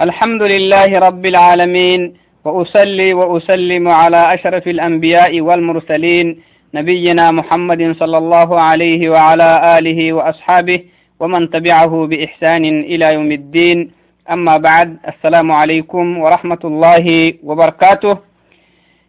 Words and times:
الحمد 0.00 0.42
لله 0.42 0.98
رب 0.98 1.26
العالمين 1.26 2.14
وأصلي 2.44 3.14
وأسلم 3.14 3.88
على 3.88 4.34
أشرف 4.34 4.68
الأنبياء 4.68 5.40
والمرسلين 5.40 6.40
نبينا 6.74 7.30
محمد 7.30 7.96
صلى 8.00 8.18
الله 8.18 8.60
عليه 8.60 9.10
وعلى 9.10 9.78
آله 9.78 10.12
وأصحابه 10.12 10.80
ومن 11.20 11.50
تبعه 11.50 12.06
بإحسان 12.06 12.64
إلى 12.64 13.14
يوم 13.14 13.32
الدين. 13.32 13.90
أما 14.30 14.56
بعد 14.56 14.96
السلام 15.08 15.52
عليكم 15.52 16.18
ورحمة 16.18 16.62
الله 16.64 17.34
وبركاته. 17.42 18.18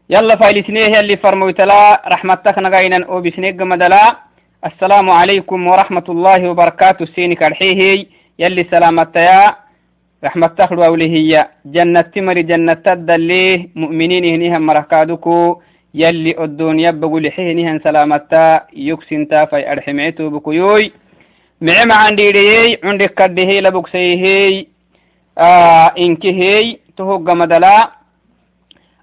يلا 0.10 0.36
فايلتنيه 0.36 1.00
اللي 1.00 1.18
فرموتلا 1.18 2.02
رحمتك 2.08 2.60
نغاينا 2.60 3.06
أو 3.06 3.22
بسنيق 3.22 3.62
مدلا. 3.62 4.16
السلام 4.66 5.10
عليكم 5.10 5.68
ورحمة 5.68 6.08
الله 6.10 6.50
وبركاته 6.50 7.06
سينك 7.06 7.44
الحيه 7.44 8.06
يلي 8.40 8.64
سلامت 8.72 9.16
يا 9.16 9.67
رحمة 10.24 10.48
تخلو 10.48 10.94
هي 10.96 11.48
جنة 11.66 12.02
تمر 12.02 12.42
جنة 12.42 12.74
تدليه 12.74 13.70
مؤمنين 13.76 14.26
هنيها 14.26 14.60
مركادكو 14.60 15.62
يلي 15.94 16.44
الدنيا 16.44 16.92
بقول 16.92 17.32
حينها 17.32 17.80
سلامتا 17.84 18.62
يكسنتا 18.74 19.46
في 19.46 19.72
أرحمعتو 19.72 20.30
بكيوي. 20.30 20.92
معما 21.62 21.96
عندي 21.96 22.32
لي 22.32 22.78
عندك 22.84 23.14
كده 23.14 23.60
لبكسيه 23.60 24.66
آه 25.38 25.88
إنكي 25.98 26.32
هي 26.32 26.78
تهوغ 26.98 27.34
مدلا 27.34 27.92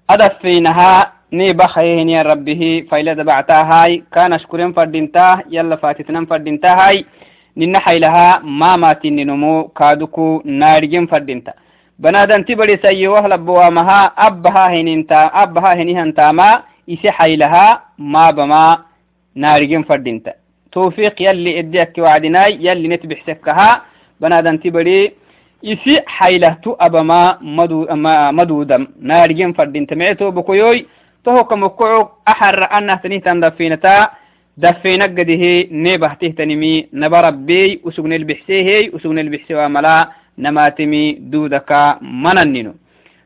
أدفينها 0.09 1.13
ني 1.33 1.53
بخيهن 1.53 2.09
يا 2.09 2.21
ربه 2.21 2.85
فإلا 2.91 3.13
دبعتا 3.13 3.61
هاي 3.61 4.03
كان 4.13 4.33
أشكرين 4.33 4.73
فردينتا 4.73 5.41
يلا 5.51 5.75
فاتتنا 5.75 6.25
فردينتا 7.55 7.55
هاي 7.55 7.55
ninna 7.55 7.79
haylaha 7.79 8.39
mamatinni 8.43 9.25
nomo 9.25 9.63
kaaduku 9.73 10.41
naarigen 10.45 11.07
fadinta 11.07 11.53
banadanti 11.99 12.55
barisaye 12.55 13.07
wahlabowamaha 13.07 14.17
abbaha 14.17 14.69
heninta 14.69 15.33
abbaha 15.33 15.75
henihantaama 15.75 16.63
ise 16.87 17.09
haylaha 17.09 17.81
maabama 17.97 18.83
naarigen 19.35 19.83
fadinta 19.83 20.31
towfiq 20.71 21.21
yalli 21.21 21.51
eddeakki 21.57 22.01
wacdinai 22.01 22.57
yalli 22.65 22.87
net 22.87 23.07
bixsekkaha 23.07 23.81
banadanti 24.21 24.71
bari 24.71 25.11
دفي 34.57 34.97
نقده 34.97 35.43
ني 35.71 35.97
بحته 35.97 36.27
تنمي 36.27 36.87
نبا 36.93 37.21
ربي 37.21 37.81
أسوغن 37.87 38.13
البحسي 38.13 38.63
هي 38.67 38.91
أسوغن 38.95 39.19
البحسي 39.19 39.53
واملا 39.55 40.09
نماتمي 40.39 41.11
دودكا 41.31 41.99
مننينو. 42.01 42.73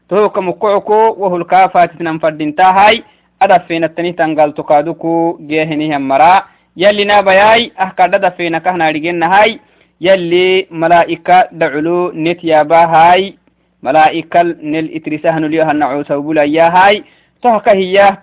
توك 0.09 0.38
مقعكو 0.38 1.02
وهو 1.22 1.38
الكافات 1.38 1.91
تنفردين 2.00 2.55
تاهاي 2.55 3.03
أدفين 3.41 3.83
التنيه 3.83 4.11
تنقل 4.11 4.53
تقادوكو 4.53 5.38
جيهنيه 5.41 5.97
مرا 5.97 6.44
يلي 6.77 7.03
نابياي 7.03 7.72
أحكار 7.80 8.09
دفين 8.09 8.57
كهنا 8.57 8.89
رجينا 8.89 9.27
هاي 9.33 9.59
يلي 10.02 10.67
ملائكة 10.72 11.47
دعلو 11.52 12.11
نتيابا 12.16 12.85
هاي. 12.85 13.35
ملائكة 13.83 14.41
نل 14.41 14.88
إترسهن 14.95 15.45
ليوهن 15.45 15.80
نعوسو 15.80 16.22
بولا 16.22 16.44
هاي. 16.75 17.03
Tohka 17.42 17.73
hiya 17.73 18.18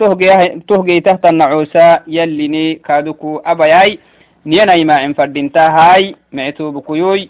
tohgeytahtannacuusa 0.67 2.03
yallini 2.07 2.77
kaaduku 2.77 3.41
abayay 3.45 3.99
niyanaimaacin 4.45 5.15
fadhintahay 5.15 6.15
mectubukuyoy 6.33 7.29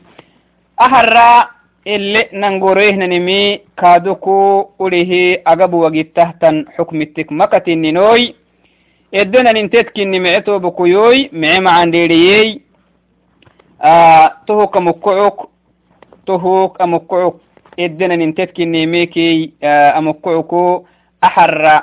aharra 0.77 1.49
ele 1.85 2.29
nangoroehnanimi 2.33 3.61
kaaduku 3.77 4.61
ulihi 4.79 5.39
agabu 5.45 5.81
wagittahtan 5.81 6.67
xukmittik 6.77 7.31
makatininoy 7.31 8.23
eddenanintetkinni 9.13 10.21
mecetobukuyoy 10.21 11.29
mece 11.33 11.61
macandheeriyey 11.61 12.61
tohuk 14.47 14.77
amukucuk 14.77 15.37
tohuk 16.25 16.81
amukucuk 21.35 21.83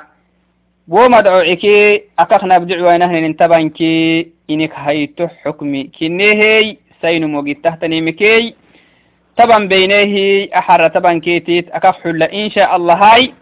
gomadcocike 0.88 2.04
akaknabdicwainahnenin 2.16 3.36
tabanke 3.36 4.28
inik 4.48 4.72
hayto 4.72 5.28
xukmi 5.42 5.84
kinehey 5.88 6.78
saynumogitahtanimikey 7.00 8.54
taban 9.36 9.68
beynehi 9.68 10.48
axarra 10.52 10.90
tabanketit 10.90 11.68
akak 11.72 11.96
xulla 12.02 12.28
insha 12.30 12.66
allahai 12.70 13.34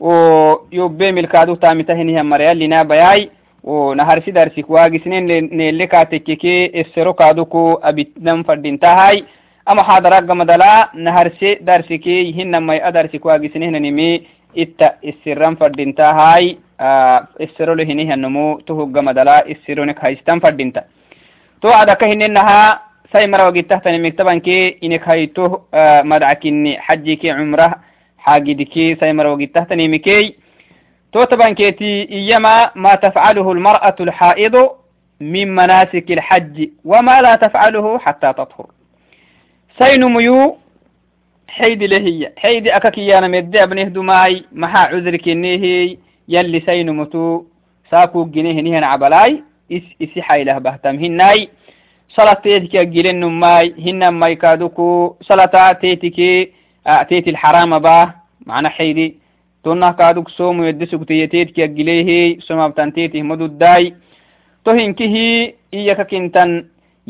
o 0.00 0.66
yobe 0.72 1.12
milkaadu 1.12 1.56
tamitahinihan 1.56 2.26
marayallina 2.26 2.84
bayai 2.84 3.30
o 3.64 3.94
naharsi 3.94 4.32
darsik 4.32 4.70
waagisne 4.70 5.20
nele 5.20 5.86
katekkeke 5.86 6.70
essero 6.74 7.14
kaaduku 7.14 7.78
abidnan 7.82 8.44
fadintahai 8.44 9.24
ama 9.66 9.84
xadaragamadala 9.84 10.90
naharse 10.94 11.58
darsike 11.62 12.32
hinamay 12.32 12.80
adarsik 12.82 13.24
waagisnehnanimi 13.24 14.26
itta 14.54 14.94
isiran 15.02 15.56
fadinta 15.56 16.14
hai 16.14 16.58
isirolo 17.38 17.84
hinihannomu 17.84 18.62
tuhuggamadala 18.66 19.44
isironek 19.48 19.98
haistan 19.98 20.40
fadinta 20.40 20.82
to 21.60 21.68
adaka 21.74 22.06
hinenaha 22.06 22.80
sai 23.12 23.26
marawagitahtanimik 23.26 24.16
tabanke 24.16 24.68
inek 24.80 25.02
hayto 25.04 25.66
madcakinni 26.04 26.76
xajike 26.86 27.34
cumrah 27.34 27.72
xagidike 28.24 28.96
sai 29.00 29.12
marawagitahtanimikey 29.12 30.34
to 31.12 31.26
tabanketi 31.26 32.02
iyama 32.02 32.70
ma 32.74 32.96
tafcaluhu 32.96 33.50
almar'atu 33.50 34.02
alxaa'idu 34.08 34.62
min 35.20 35.48
manasik 35.50 36.10
alxaji 36.10 36.72
wama 36.84 37.20
la 37.22 37.36
tafcaluhu 37.38 37.98
xata 38.04 38.32
tadhur 38.34 38.68
saynumuyu 39.78 40.56
حيد 41.50 41.82
لهي. 41.82 42.32
حيد 42.36 42.68
أكاكيانا 42.68 43.28
مدي 43.28 43.62
أبنه 43.62 43.82
دماي. 43.82 44.44
محا 44.52 44.78
عذر 44.78 45.16
كنيه 45.16 45.96
يلي 46.28 46.60
سين 46.60 46.96
متو. 46.96 47.44
ساكو 47.90 48.24
جنيه 48.24 48.60
نهن 48.60 48.84
عبلاي 48.84 49.42
إس 49.72 49.82
إسي 50.02 50.22
حيله 50.22 50.58
بهتم. 50.58 50.96
هناي. 51.04 51.48
صلاة 52.08 52.34
تيتك 52.44 52.76
أجلن 52.76 53.20
نماي. 53.20 53.74
هن 53.86 54.08
ماي 54.08 54.34
كادوكو. 54.34 55.16
صلاة 55.20 55.72
تيتك 55.72 56.18
تيت 57.08 57.28
الحرام 57.28 57.78
با. 57.78 58.12
معنا 58.46 58.68
حيدي. 58.68 59.16
تونا 59.64 59.92
كادوك 59.92 60.28
سوم 60.28 60.64
يدسك 60.64 61.04
تيتك 61.08 61.60
أجليه 61.60 62.38
سوم 62.38 62.58
أبتن 62.58 62.92
تيته 62.92 63.22
مدو 63.22 63.46
داي 63.46 63.94
توهنكه 64.64 65.14
إياك 65.74 66.00
كنتن 66.10 66.66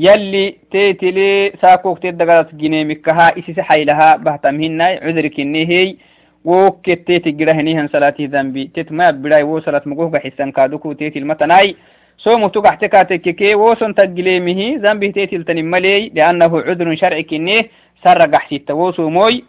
يلي 0.07 0.57
تيتلي 0.73 1.53
ساكوك 1.63 1.99
تدقلت 1.99 2.55
جنيمكها 2.55 3.39
إسيس 3.39 3.61
حيلها 3.61 4.17
بهتمهن 4.17 4.81
عذر 4.81 5.27
كنيهي 5.27 5.97
وكت 6.45 7.01
تيتي 7.07 7.31
جرهنيهن 7.31 7.89
صلاة 7.89 8.19
ذنبي. 8.21 8.71
تتما 8.75 9.11
براي 9.11 9.43
وصلت 9.43 9.87
مقوه 9.87 10.19
حسن 10.19 10.51
كادوكو 10.57 10.93
تيتي 10.93 11.19
المتناي 11.19 11.77
سومو 12.19 12.49
تقحتكا 12.49 13.03
تككي 13.03 13.55
وصن 13.55 13.95
تجليمه 13.95 14.61
ذنبه 14.85 15.11
تيتي 15.11 15.37
التنملي 15.37 16.09
لأنه 16.15 16.53
عذر 16.67 16.95
شرعي 16.95 17.23
كنيه 17.23 17.69
سر 18.05 18.23
قحسيت 18.33 18.71
وصوموي 18.71 19.45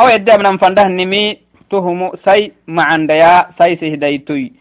أو 0.00 0.08
يدام 0.08 0.42
نفنده 0.42 0.88
نمي 0.88 1.36
تهمو 1.70 2.14
سي 2.24 2.52
معنديا 2.66 3.46
سي 3.58 3.76
سهديتوي 3.76 4.52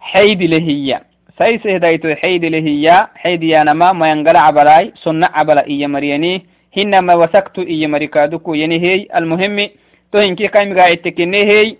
حيد 0.00 0.42
لهيا. 0.42 1.13
Saise 1.38 1.78
dayto 1.80 2.08
xeydi 2.20 2.50
lehiya 2.50 3.08
xeydi 3.22 3.50
yanama 3.50 3.94
mayangala 3.94 4.40
cabalai 4.46 4.92
sonna 5.02 5.28
cabala 5.28 5.64
iya 5.66 5.88
mariyani 5.88 6.46
hinama 6.70 7.16
wasaktu 7.16 7.62
iya 7.68 7.88
marikaduku 7.88 8.54
yanihey 8.54 9.06
almuhimi 9.12 9.70
to 10.12 10.20
hinki 10.20 10.48
kaimiga 10.48 10.90
itekinehey 10.90 11.76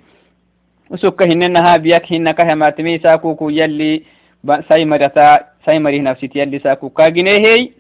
usukka 0.91 1.25
hinenaha 1.27 1.79
biyak 1.79 2.07
hinaka 2.07 2.45
hamatimi 2.45 2.99
sakuku 2.99 3.51
yalli 3.51 4.07
sai 4.69 4.85
marata 4.85 5.47
sai 5.65 5.79
marih 5.79 6.03
nafsit 6.03 6.35
yalli 6.37 6.61
saku 6.61 6.91
kaginehey 6.91 7.73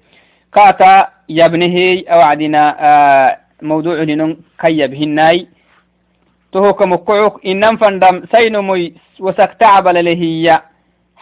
kata 0.50 1.10
yabnehey 1.28 2.04
awacdina 2.08 2.62
mawducu 3.62 4.04
linon 4.04 4.36
kayab 4.56 4.92
hinai 4.94 5.48
tohoka 6.52 6.86
mukocuk 6.86 7.40
inan 7.42 7.78
fandam 7.78 8.22
sainomoy 8.32 8.94
wasakta 9.18 9.66
cabala 9.66 10.02
lehiya 10.02 10.62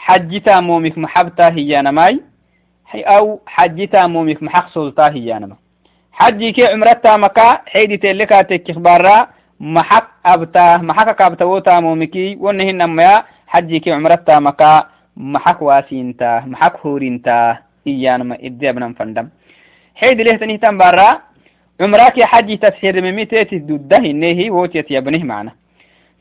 حجتا 0.06 0.60
مومك 0.60 0.98
محبتا 0.98 1.48
هيانماي 1.48 2.20
أو 2.94 3.40
حجتا 3.46 4.06
مومك 4.06 4.42
محق 4.42 4.68
سلطا 4.74 5.08
هيانما 5.08 5.56
حجي 6.12 6.52
كي 6.52 6.66
عمرتا 6.66 7.16
مكا 7.16 7.60
حيدي 7.66 7.96
تلكا 7.96 8.42
تكيخ 8.42 8.78
بارا 8.78 9.26
محق 9.60 10.08
أبتا 10.26 10.76
محق 10.76 11.10
كابتا 11.10 11.44
وتا 11.44 11.80
مومكي 11.80 12.36
ونهن 12.40 12.76
نميا. 12.76 13.24
حجي 13.46 13.78
كي 13.78 13.92
عمرتا 13.92 14.38
مكا 14.38 14.86
محق 15.16 15.62
واسينتا 15.62 16.42
محق 16.46 16.86
هورينتا 16.86 17.58
إيانما 17.86 18.36
إدي 18.40 18.70
أبنا 18.70 18.94
فندم. 18.98 19.28
حيدي 19.94 20.22
ليه 20.22 20.36
تنهتن 20.36 20.78
بارا. 20.78 21.20
عمرك 21.80 22.22
حج 22.22 22.58
تسحر 22.58 23.00
ممي 23.00 23.24
تيتي 23.24 23.58
دودة 23.58 23.96
إنه 23.96 24.50
ووتيت 24.50 24.90
يبنه 24.90 25.24
معنا. 25.24 25.52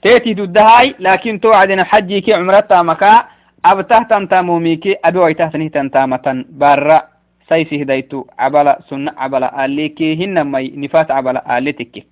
تيتي 0.02 0.34
دودة 0.34 0.62
هاي 0.62 0.96
لكن 1.00 1.40
توعدنا 1.40 1.84
حجي 1.84 2.22
كي 2.22 2.34
عمرتا 2.34 2.82
مكا. 2.82 3.26
أبته 3.66 4.04
تنتاموميكي 4.04 4.96
أبي 5.06 5.20
ويتهتنه 5.20 5.68
تنتامة 5.68 6.46
برا 6.50 7.02
سيسي 7.50 7.84
هدايتو. 7.84 8.26
عبلا 8.40 8.80
سنة 8.90 9.12
عبلا 9.18 9.66
آليكي 9.66 10.26
هنما 10.26 10.70
نفات 10.76 11.12
عبلا 11.12 11.58
آليتك 11.58 12.06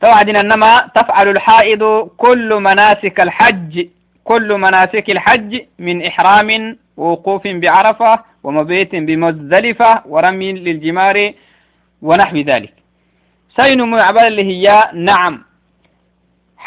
توعدنا 0.00 0.40
إنما 0.40 0.90
تفعل 0.94 1.28
الحائض 1.28 1.82
كل 2.16 2.54
مناسك 2.60 3.20
الحج 3.20 3.86
كل 4.24 4.58
مناسك 4.58 5.10
الحج 5.10 5.60
من 5.78 6.02
إحرام 6.06 6.76
ووقوف 6.96 7.46
بعرفة 7.46 8.24
ومبيت 8.44 8.94
بمزدلفة 8.96 10.02
ورمي 10.06 10.52
للجمار 10.52 11.32
ونحو 12.02 12.36
ذلك. 12.36 12.74
سين 13.56 13.82
معبال 13.82 14.22
اللي 14.22 14.44
هي 14.44 14.90
نعم. 14.94 15.47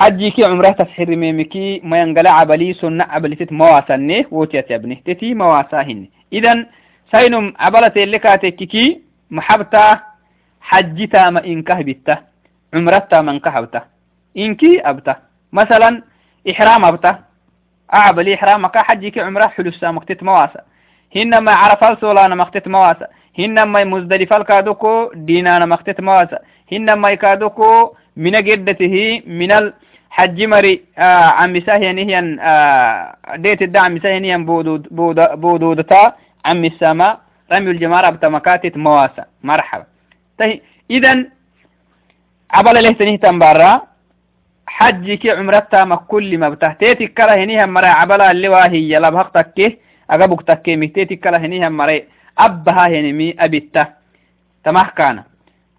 حجيكي 0.01 0.43
عمره 0.43 0.71
تسحر 0.71 1.09
ميمكي 1.15 1.81
ما 1.83 2.01
ينقلع 2.01 2.39
عبلي 2.39 2.73
سنة 2.73 3.03
عبلي 3.03 3.35
تت 3.35 3.51
مواسنه 3.51 4.25
ووتيت 4.31 4.71
ابنه 4.71 4.97
تتي 5.05 5.33
مواساهن 5.33 6.07
إذن 6.33 6.65
سين 7.11 7.53
عبلة 7.59 7.95
اللي 7.97 8.19
كاتككي 8.19 9.01
محبتا 9.31 9.99
حجتا 10.61 11.29
ما 11.29 11.45
إنكه 11.45 11.81
بتا 11.81 12.17
عمرتا 12.73 13.21
من 13.21 13.39
كهبتا 13.39 13.81
إنكي 14.37 14.81
أبتا. 14.89 15.15
مثلا 15.53 16.03
إحرام 16.49 16.85
أبتا. 16.85 17.19
أعبلي 17.93 18.33
إحرامك 18.35 18.77
حجيكي 18.77 19.21
عمره 19.21 19.47
حلوسا 19.47 19.91
مكتت 19.91 20.23
مواسا. 20.23 20.61
هنما 21.15 21.51
عرفال 21.51 21.97
سولانا 22.01 22.35
مكتت 22.35 22.67
مواسا. 22.67 23.07
هنما 23.39 23.83
مزدلفة 23.83 24.37
الكادوكو 24.37 25.11
دينانا 25.13 25.65
مكتت 25.65 26.01
مواسا. 26.01 26.39
هنما 26.71 27.09
يكادوكو 27.09 27.95
من 28.17 28.43
جدته 28.43 29.21
من 29.27 29.51
الحج 30.11 30.43
مري 30.43 30.81
آه 30.97 31.29
عم 31.39 31.59
ساهينيهن 31.59 32.39
آه 32.39 33.15
ديت 33.35 33.61
الدا 33.61 33.79
عم 33.79 33.99
ساهينيهن 33.99 34.45
بودود 34.45 34.87
بودودتا. 35.41 36.13
عم 36.45 36.65
السماء 36.65 37.19
رمي 37.51 37.71
الجمارة 37.71 38.09
بتمكاتت 38.09 38.77
مواسا. 38.77 39.25
مرحبا. 39.43 39.85
طيب 40.39 40.61
إذن 40.91 41.29
عبل 42.51 42.83
له 42.83 43.15
تنبارا. 43.15 43.81
حجك 44.67 45.27
عمرتا 45.27 45.83
ما 45.85 45.95
كل 45.95 46.37
ما 46.37 46.49
بتهتيتك 46.49 47.13
كلا 47.13 47.43
هنيها 47.43 47.65
مرا 47.65 47.87
عبلا 47.87 48.31
اللي 48.31 48.47
واهي 48.47 48.91
يلا 48.91 49.23
تكيه 49.33 49.77
أجابك 50.09 50.41
تكيه 50.41 50.75
مهتيتك 50.75 51.19
كلا 51.19 51.37
هنيها 51.37 51.69
مرا 51.69 51.99
أبها 52.37 52.87
هنمي 52.87 53.35
أبيتا 53.39 53.83
تمه 54.63 54.89
كان 54.97 55.23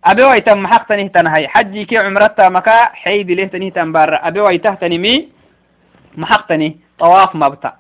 أبي 0.04 0.22
ويتم 0.22 0.58
محق 0.58 0.86
تنيه 0.88 1.08
تنهي. 1.08 1.48
حجي 1.48 1.84
كي 1.84 1.98
عمرتا 1.98 2.48
مكا 2.48 2.84
حيد 2.84 3.30
له 3.30 3.44
تنيه 3.44 3.70
تنبار. 3.70 4.26
أبي 4.28 4.40
ويته 4.40 4.74
تنمي 4.74 5.28
محق 6.16 6.46
تنيه 6.46 6.74
طواف 6.98 7.34
مبتا 7.34 7.72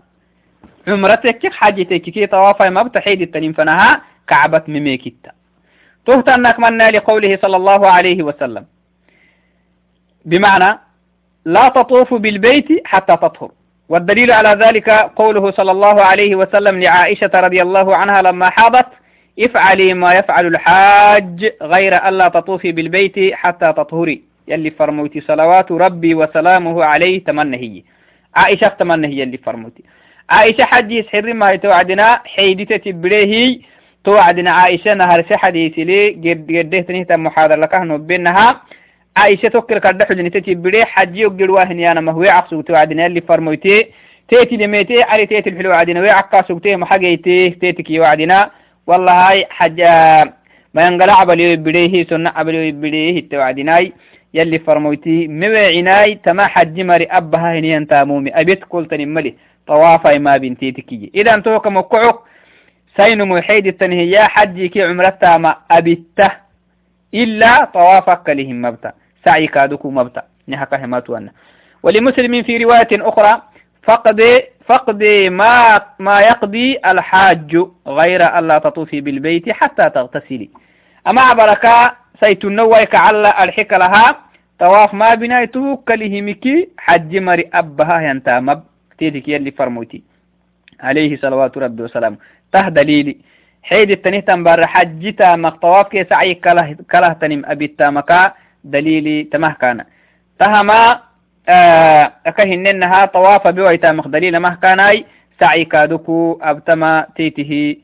عمرتك 0.88 1.52
حجتك 1.52 2.02
كي 2.02 2.26
طواف 2.26 2.62
مبتا 2.62 3.00
حيد 3.00 3.22
التنين 3.22 3.52
فنها. 3.52 4.02
كعبة 4.28 4.62
مميكتا 4.68 5.32
تهتنك 6.06 6.58
منا 6.58 6.90
لقوله 6.90 7.38
صلى 7.42 7.56
الله 7.56 7.90
عليه 7.90 8.22
وسلم. 8.22 8.64
بمعنى 10.24 10.78
لا 11.44 11.68
تطوف 11.68 12.14
بالبيت 12.14 12.68
حتى 12.84 13.16
تطهر. 13.16 13.50
والدليل 13.88 14.32
على 14.32 14.48
ذلك 14.64 14.90
قوله 14.90 15.50
صلى 15.50 15.70
الله 15.70 16.02
عليه 16.02 16.36
وسلم 16.36 16.80
لعائشة 16.80 17.30
رضي 17.34 17.62
الله 17.62 17.96
عنها 17.96 18.22
لما 18.22 18.50
حاضت 18.50 18.86
افعلي 19.38 19.94
ما 19.94 20.14
يفعل 20.14 20.46
الحاج 20.46 21.52
غير 21.62 22.08
ألا 22.08 22.28
تطوفي 22.28 22.72
بالبيت 22.72 23.34
حتى 23.34 23.72
تطهري. 23.72 24.22
يلي 24.48 24.70
فرموتي 24.70 25.20
صلوات 25.20 25.72
ربي 25.72 26.14
وسلامه 26.14 26.84
عليه 26.84 27.24
تمنهي. 27.24 27.82
عائشة 28.34 28.68
تمنهي 28.68 29.18
يلي 29.18 29.38
فرموتي. 29.38 29.82
عائشة 30.30 30.64
حجي 30.64 31.02
سحر 31.02 31.32
ما 31.32 31.52
يتوعدنا 31.52 32.20
حيدتة 32.24 32.76
تبريه 32.76 33.58
توعدنا. 34.04 34.50
عائشة 34.50 34.94
نهر 34.94 35.24
سحدي 35.30 35.72
سلي 35.76 36.08
قد 36.08 36.56
قده 36.56 36.80
تنهت 36.80 37.12
محاضر 37.12 37.56
لكه 37.56 37.96
بينها. 37.96 38.62
عائشة 39.16 39.48
توكل 39.48 39.78
كرد 39.78 40.02
حجني 40.02 40.30
تتبري 40.30 40.84
حجي 40.84 41.20
يقل 41.20 41.50
واهن 41.50 41.80
يانا 41.80 42.00
مهوي 42.00 42.28
عقسو 42.30 42.60
توعدنا 42.60 43.04
يلي 43.04 43.20
فرموتي. 43.20 43.86
تيتي 44.28 44.56
لميتي 44.56 45.02
علي 45.02 45.26
تيتي 45.26 45.50
الحلو 45.50 45.72
عدنا 45.72 46.00
ويعقا 46.00 46.42
سوكتي 46.42 46.76
محاقيتي 46.76 47.50
تيتي 47.50 48.00
وعدنا. 48.00 48.50
والله 48.86 49.28
هاي 49.28 49.46
حاجة 49.50 49.88
ما 50.74 50.86
ينقلع 50.86 51.20
عبليو 51.20 51.50
يبليه 51.50 52.06
سنة 52.06 52.30
عبليو 52.36 52.62
يبليه 52.62 53.18
التوعدناي 53.18 53.92
يلي 54.34 54.58
فرموتي 54.58 55.28
موعيناي 55.28 56.14
تما 56.14 56.46
حج 56.46 56.80
مري 56.80 57.04
أبها 57.04 57.58
هنيان 57.58 57.86
تامومي 57.86 58.30
أبيت 58.40 58.64
كل 58.64 58.86
تنملي 58.86 59.34
طوافا 59.66 60.18
ما 60.18 60.36
بنتي 60.36 60.72
تكي 60.72 61.10
إذا 61.14 61.34
انتوك 61.34 61.66
مقعق 61.66 62.24
سين 62.96 63.28
محيد 63.28 63.66
التنهية 63.66 64.20
حجي 64.20 64.68
كي 64.68 64.82
عمرتا 64.82 65.36
ما 65.36 65.56
أبته 65.70 66.30
إلا 67.14 67.64
طوافك 67.64 68.28
لهم 68.28 68.62
مبتا. 68.62 68.92
سعي 69.24 69.46
كادوكو 69.46 69.90
مبتا. 69.90 70.22
نحكا 70.48 70.84
هماتوانا 70.84 71.30
ولمسلم 71.82 72.42
في 72.42 72.56
رواية 72.64 72.88
أخرى 72.92 73.42
فقد 73.82 74.42
فقد 74.66 75.04
ما 75.30 75.82
ما 75.98 76.20
يقضي 76.20 76.78
الحاج 76.86 77.66
غير 77.86 78.38
ألا 78.38 78.58
تطوفي 78.58 79.00
بالبيت 79.00 79.50
حتى 79.50 79.90
تغتسلي. 79.90 80.50
أما 81.06 81.22
عبرك 81.22 81.94
سيتنويك 82.20 82.94
على 82.94 83.44
الحك 83.44 83.72
لها 83.72 84.16
طواف 84.58 84.94
ما 84.94 85.14
بنايته 85.14 85.76
كلهمك 85.88 86.44
حج 86.78 87.16
مري 87.16 87.50
أبها 87.54 88.00
ينتام 88.00 88.62
تيتك 88.98 89.28
يلي 89.28 89.50
فرموتي. 89.50 90.02
عليه 90.80 91.16
صلوات 91.16 91.58
ربي 91.58 91.82
وسلام 91.82 92.18
ته 92.52 92.68
دليلي 92.68 93.16
حيد 93.62 93.90
التنيه 93.90 94.20
تنبر 94.20 94.66
حجتا 94.66 95.36
مقطواف 95.36 95.88
كي 95.88 96.04
سعي 96.04 96.34
كله 96.34 96.76
كله 96.90 97.12
تنم 97.12 97.42
أبي 97.46 97.64
التامكا 97.64 98.32
دليلي 98.64 99.24
تمه 99.24 99.52
كان. 99.52 99.84
تهما 100.38 101.00
aka 101.46 102.44
hinennaha 102.44 103.08
tawaafa 103.08 103.52
biwaitamik 103.52 104.06
dalilamah 104.08 104.58
kanai 104.60 105.06
saci 105.38 105.66
kaaduku 105.66 106.38
abtama 106.40 107.06
titihi 107.16 107.82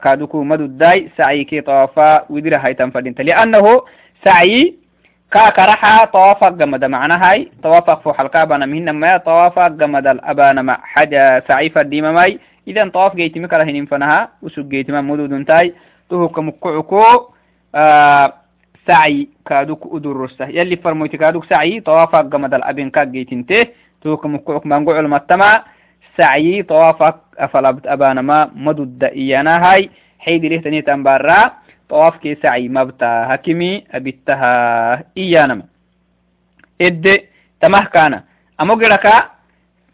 kaaduku 0.00 0.44
madudai 0.44 1.10
saciki 1.16 1.62
tawaafa 1.62 2.24
widirahaitan 2.30 2.92
fadinta 2.92 3.22
liannahu 3.22 3.82
sacyi 4.24 4.74
kaakaraxa 5.30 6.06
tawaafa 6.12 6.50
gamada 6.50 6.88
macnahai 6.88 7.52
tawaafa 7.62 7.96
fo 7.96 8.12
halkaabana 8.12 8.66
mihinamaya 8.66 9.18
tawaafa 9.20 9.70
gamadal 9.70 10.20
abanama 10.24 10.78
saci 11.48 11.70
fadimamai 11.70 12.40
idan 12.68 12.90
tawaaf 12.92 13.14
geytimi 13.16 13.48
kala 13.48 13.64
hininfanaha 13.64 14.28
usug 14.42 14.68
geytima 14.68 15.02
mududuntai 15.02 15.72
tuhukamukucuku 16.08 17.04
سعي 18.88 19.28
كادوك 19.46 19.82
أدرسته 19.92 20.46
يلي 20.48 20.76
فرمويت 20.76 21.16
كادوك 21.16 21.44
سعي 21.44 21.80
طوافك 21.80 22.24
جمد 22.24 22.54
الأبن 22.54 22.90
كاك 22.90 23.08
جيتنته 23.08 23.66
توك 24.02 24.26
مكوك 24.26 24.66
منقوع 24.66 24.98
المتمع 25.00 25.64
سعي 26.16 26.62
طوافك 26.62 27.16
أفلبت 27.38 27.86
أبانا 27.86 28.22
ما 28.22 28.50
مدد 28.54 29.04
إيانا 29.04 29.54
هاي. 29.72 29.90
حيد 30.18 30.44
ليه 30.44 30.60
تنية 30.60 30.80
تنبارا 30.80 31.52
طواف 31.88 32.16
كي 32.16 32.34
سعي 32.42 32.68
مبتا 32.68 33.34
هكمي 33.34 33.84
أبتها 33.90 34.52
إيانا 35.18 35.54
ما. 35.54 35.64
إد 36.80 37.20
تمه 37.60 37.84
كان 37.84 38.20
أمقلك 38.60 39.06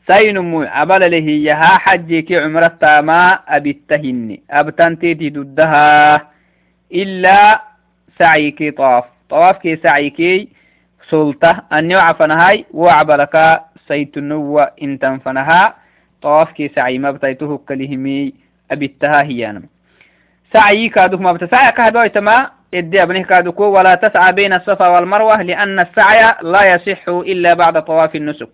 سينمو 0.06 0.62
عبال 0.62 1.10
له 1.10 1.26
يها 1.48 1.72
حجي 1.84 2.22
كي 2.22 2.36
عمرتا 2.38 3.00
ما 3.00 3.38
أبتهن 3.48 4.38
أبتنتي 4.50 5.14
ضدها 5.14 6.28
إلا 6.92 7.73
سعيكي 8.18 8.70
طواف. 8.70 9.04
كي 9.62 9.76
سعيكي 9.76 10.48
سلطة. 11.10 11.62
أني 11.72 11.96
وعفنهاي 11.96 12.64
وعبلك 12.70 13.62
سيتنوى 13.88 14.68
إن 14.82 14.98
تنفنها 14.98 15.74
طواف 16.22 16.52
كي 16.52 16.68
سعي 16.68 16.98
ما 16.98 17.10
بتايته 17.10 17.58
كلهمي 17.68 18.32
أبتها 18.70 19.22
هيانا 19.22 19.62
سعي 20.52 20.88
كادوك 20.88 21.20
ما 21.20 21.32
بتسعي 21.32 21.72
كهدو 21.72 22.06
تما 22.06 22.50
إدي 22.74 23.02
أبنه 23.02 23.22
كادوك 23.22 23.60
ولا 23.60 23.94
تسعى 23.94 24.32
بين 24.32 24.52
الصفا 24.52 24.88
والمروة 24.88 25.42
لأن 25.42 25.80
السعي 25.80 26.34
لا 26.42 26.74
يصح 26.74 27.08
إلا 27.08 27.54
بعد 27.54 27.82
طواف 27.84 28.16
النسك. 28.16 28.48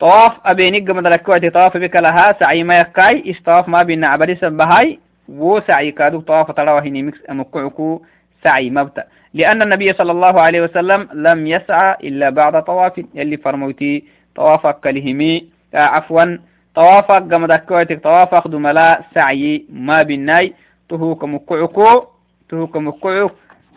طواف 0.00 0.32
أبينك 0.46 0.90
مدلك 0.90 1.28
وقت 1.28 1.46
طواف 1.46 1.76
بك 1.76 1.96
لها 1.96 2.36
سعي 2.40 2.62
ما 2.64 2.80
يكاي 2.80 3.30
إستواف 3.30 3.68
ما 3.68 3.82
بين 3.82 4.04
عبدي 4.04 4.34
سبهاي. 4.34 4.98
وسعي 5.28 5.90
كادوك 5.90 6.24
طواف 6.24 6.50
تراوه 6.50 6.88
نمكس 6.88 7.18
أمكعكو 7.30 8.02
سعي 8.44 8.70
مبتأ. 8.70 9.04
لأن 9.34 9.62
النبي 9.62 9.92
صلى 9.92 10.12
الله 10.12 10.40
عليه 10.40 10.60
وسلم 10.60 11.08
لم 11.12 11.46
يسعى 11.46 11.96
إلا 12.04 12.30
بعد 12.30 12.64
طواف. 12.64 12.92
يلي 13.14 13.36
فرموتي 13.36 14.04
طوافك 14.36 14.80
كلهمي. 14.80 15.48
آه 15.74 15.78
عفوا 15.78 16.38
طوافك 16.74 17.22
قمدكوتك 17.32 18.02
طوافك 18.02 18.48
دملا 18.48 19.00
سعي 19.14 19.64
ما 19.72 20.02
بالناي 20.02 20.54
تهوك 20.88 21.24
مكعكو 21.24 22.04
تهوك 22.48 22.76
مكعك 22.76 23.32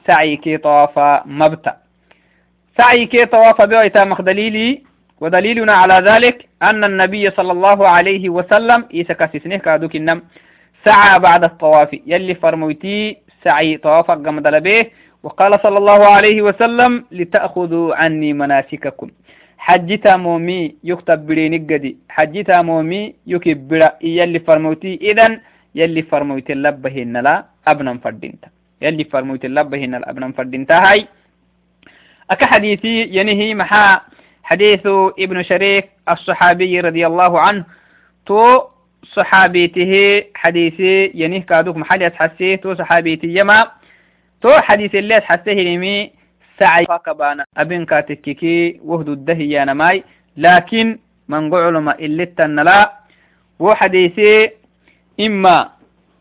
سعي 0.07 0.37
كي 0.37 0.57
طوافا 0.57 1.23
مبتأ. 1.25 1.77
سعي 2.77 3.05
كي 3.05 3.25
طوافا 3.25 3.65
بيويتا 3.65 4.03
مخدليلي 4.03 4.83
ودليلنا 5.21 5.73
على 5.73 5.93
ذلك 5.93 6.45
أن 6.63 6.83
النبي 6.83 7.31
صلى 7.31 7.51
الله 7.51 7.87
عليه 7.87 8.29
وسلم 8.29 8.85
إيسا 8.93 9.13
كاسسنه 9.13 9.57
كادوك 9.57 9.95
النم 9.95 10.21
سعى 10.85 11.19
بعد 11.19 11.43
الطواف. 11.43 11.89
يلي 12.07 12.35
فرمويتي 12.35 13.17
سعي 13.43 13.77
طوافا 13.77 14.13
قمد 14.13 14.47
لبيه 14.47 14.91
وقال 15.23 15.59
صلى 15.63 15.77
الله 15.77 16.01
عليه 16.05 16.41
وسلم 16.41 17.05
لتأخذوا 17.11 17.95
عني 17.95 18.33
مناسككم. 18.33 19.09
حجتا 19.57 20.17
مومي 20.17 20.75
يكتب 20.83 21.19
برينك 21.27 21.73
قدي 21.73 21.97
حجتا 22.09 22.61
مومي 22.61 23.13
يكب 23.27 23.67
برا 23.67 23.91
يلي 24.01 24.39
فرموتي 24.39 24.99
إذن 25.01 25.39
يلي 25.75 26.01
فرموتي 26.01 26.53
اللبهن 26.53 27.17
لا 27.17 27.45
أبنا 27.67 27.97
فردينتا. 28.03 28.47
يلي 28.81 29.03
فرموتي 29.03 29.47
اللبهن 29.47 29.91
لا 30.01 30.09
أبنا 30.09 30.31
فردينتا. 30.31 30.77
هاي 30.85 31.07
أكا 32.31 32.45
حديثي 32.45 33.13
ينهي 33.17 33.53
محا 33.53 34.01
حديث 34.43 34.81
ابن 35.19 35.43
شريك 35.43 35.89
الصحابي 36.09 36.79
رضي 36.79 37.07
الله 37.07 37.39
عنه. 37.39 37.63
تو 38.25 38.61
صحابيته 39.13 40.23
حديثي 40.35 41.11
ينهي 41.15 41.39
كادوك 41.39 41.77
محل 41.77 42.01
يتحسيه 42.01 42.55
تو 42.55 42.75
صحابيتي 42.75 43.27
يما 43.27 43.67
تو 44.41 44.51
حديث 44.59 44.95
اللي 44.95 45.15
يتحسيه 45.15 45.75
لمي 45.75 46.11
سعي. 46.59 46.85
فكبانا 46.85 47.45
أبن 47.57 47.85
كاتككي 47.85 48.79
وهد 48.85 49.09
الدهي 49.09 49.65
ماي. 49.65 50.03
لكن 50.37 50.99
من 51.27 51.53
قعلم 51.53 51.89
اللي 51.89 52.23
التنلا 52.23 52.93
وحديثي 53.59 54.49
إما 55.19 55.69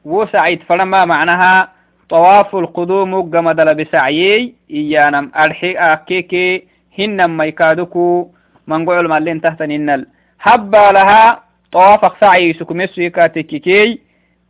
وسعيد 0.04 0.62
فلما 0.62 1.04
معناها 1.04 1.68
طواف 2.09 2.56
القدوم 2.56 3.14
قمدل 3.32 3.75
بسعيي 3.75 4.54
إيانا 4.70 5.30
أرحي 5.37 5.73
أكيكي 5.73 6.64
هنما 6.99 7.44
يكادكو 7.44 8.30
من 8.66 8.87
قول 8.88 9.09
مالين 9.09 9.40
تحت 9.40 9.62
النل 9.62 10.06
هبا 10.40 10.92
لها 10.92 11.50
طواف 11.72 12.20
سعي 12.20 12.52
سكمسي 12.52 13.10
كاتككي 13.10 13.98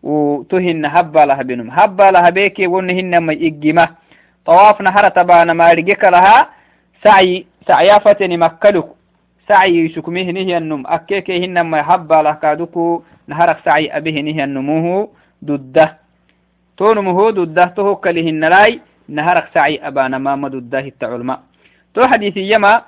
وتهن 0.02 0.86
هبا 0.86 1.20
لها 1.28 1.42
بنم. 1.42 1.70
هبا 1.70 2.10
لها 2.10 2.30
بيكي 2.30 2.66
ونهن 2.66 3.18
ما 3.18 3.32
إجمة 3.32 3.88
طواف 4.46 4.80
نهر 4.80 5.08
تبانا 5.08 5.52
ما 5.52 5.72
رجك 5.72 6.04
لها. 6.04 6.48
سعي 7.04 7.46
سعيافتني 7.68 8.36
مكلك. 8.36 8.88
سعي 9.48 9.88
سكمه 9.88 10.22
نهي 10.30 10.58
النم. 10.58 10.86
أكيكي 10.86 11.44
هنما 11.44 11.94
هبا 11.94 12.14
لها 12.14 12.32
كادكو 12.32 13.02
نهرك 13.28 13.58
سعي 13.64 13.96
أبيه 13.96 14.20
نهي 14.22 14.44
النموه. 14.44 15.08
ضده 15.44 15.96
تونمه 16.76 17.30
ضده 17.30 17.66
تهكلهن 17.76 18.44
لاي. 18.44 18.80
نهرك 19.08 19.46
سعي 19.54 19.86
أبانا 19.88 20.18
ما 20.18 20.48
ضده 20.48 20.78
التعلماء. 20.78 21.40
تو 21.94 22.06
حديثي 22.06 22.52
يما 22.52 22.82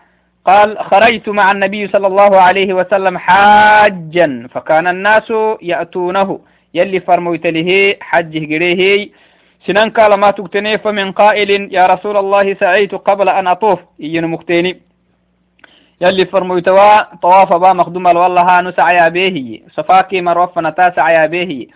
قال 0.46 0.78
خرجت 0.78 1.28
مع 1.28 1.52
النبي 1.52 1.88
صلى 1.88 2.06
الله 2.06 2.40
عليه 2.40 2.74
وسلم 2.74 3.18
حاجا. 3.18 4.48
فكان 4.50 4.86
الناس 4.86 5.32
يأتونه. 5.62 6.40
يلي 6.74 7.00
فرموت 7.00 7.46
له 7.46 7.94
حجه 8.00 8.54
قريه. 8.54 9.08
سنان 9.66 9.90
قال 9.90 10.14
ما 10.14 10.30
تكتني 10.30 10.78
فمن 10.78 11.12
قائل 11.12 11.50
يا 11.74 11.86
رسول 11.86 12.16
الله 12.16 12.54
سعيت 12.54 12.94
قبل 12.94 13.28
أن 13.28 13.46
أطوف. 13.46 13.78
إين 14.00 14.26
مكتيني 14.26 14.80
يلي 16.00 16.24
فرموتوا 16.26 17.14
طواف 17.22 17.52
با 17.52 17.72
مخدوم 17.72 18.06
والله 18.06 18.70
سعيا 18.70 19.08
به 19.08 19.60
صفاكي 19.70 20.20
مروفنا 20.20 20.70
تا 20.70 20.90
سعيا 20.96 21.26
به 21.26 21.66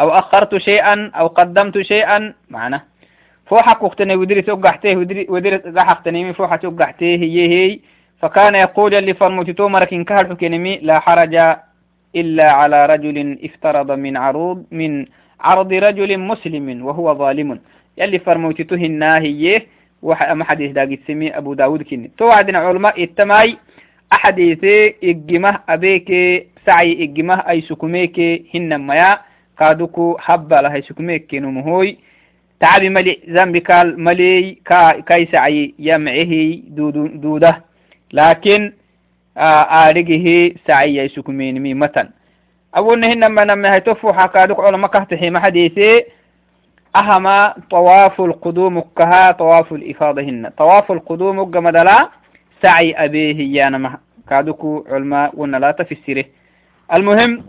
أو 0.00 0.08
أخرت 0.10 0.56
شيئا 0.56 1.10
أو 1.14 1.26
قدمت 1.26 1.82
شيئا 1.82 2.34
معناه 2.50 2.82
فوحك 3.46 3.82
وقتني 3.82 4.16
ودري 4.16 4.42
توقعته 4.42 4.96
ودري 4.96 5.26
ودري 5.28 5.56
قحقتني 5.56 6.24
من 6.24 6.32
فوحة 6.32 6.56
توقعته 6.56 7.06
هي 7.06 7.48
هي. 7.48 7.80
فكان 8.20 8.54
يقول 8.54 8.94
اللي 8.94 9.14
فرموت 9.14 9.50
تومرك 9.50 9.92
إن 9.92 10.04
كهر 10.04 10.26
حكينمي 10.26 10.76
لا 10.82 10.98
حرج 10.98 11.34
إلا 12.16 12.50
على 12.52 12.86
رجل 12.86 13.38
افترض 13.44 13.90
من 13.90 14.16
عروض 14.16 14.64
من 14.70 15.06
عرض 15.40 15.72
رجل 15.72 16.18
مسلم 16.18 16.84
وهو 16.86 17.14
ظالم. 17.14 17.60
يلي 17.98 18.18
فرموت 18.18 18.62
تهنا 18.62 19.18
هي 19.18 19.62
وما 20.02 20.44
حديث 20.44 20.72
داقي 20.72 20.98
سمي 21.06 21.36
أبو 21.36 21.54
داود 21.54 21.82
كني 21.82 22.10
توعدنا 22.18 22.58
علماء 22.58 23.04
التماي 23.04 23.56
أحاديثي 24.12 24.94
إجمه 25.04 25.58
أبيك 25.68 26.10
سعي 26.66 27.02
إجمه 27.04 27.34
أي 27.34 27.60
سكميك 27.60 28.18
هنما 28.54 28.94
يا 28.94 29.18
كادوكو 29.58 30.16
حبا 30.18 30.54
لها 30.54 30.80
سكميك 30.80 31.34
نمهوي 31.34 31.96
تعبي 32.60 32.88
ملي 32.88 33.18
ذنبي 33.30 33.58
قال 33.58 34.00
ملي 34.00 34.58
كا 34.64 35.00
كاي 35.00 35.26
سعي 35.32 35.74
يمعه 35.78 36.32
دودة. 37.24 37.65
لكن 38.12 38.72
آرقه 39.36 40.52
سعي 40.66 40.96
يسكمين 40.96 41.62
مي 41.62 41.74
متن 41.74 42.08
أول 42.76 43.00
نهن 43.00 43.26
ما 43.26 43.44
نما 43.44 43.74
هيتفو 43.74 44.12
حكادك 44.12 44.60
علماء 44.60 44.90
كهتحي 44.90 45.30
ما 45.30 45.40
حديثي. 45.40 46.04
أهما 46.96 47.54
طواف 47.70 48.20
القدوم 48.20 48.80
كها 48.80 49.32
طواف 49.32 49.72
الإفاضة 49.72 50.22
هن. 50.22 50.50
طواف 50.58 50.92
القدوم 50.92 51.44
قمدلا 51.44 52.08
سعي 52.62 52.94
أبيه 53.04 53.38
يانا 53.56 53.98
كادوكو 54.28 54.84
علماء 54.88 55.32
ونا 55.36 55.72
في 55.72 55.84
تفسيره 55.84 56.24
المهم 56.92 57.44